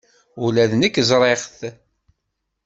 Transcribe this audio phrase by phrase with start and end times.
[0.43, 1.59] Ula d nekk ẓriɣ-t.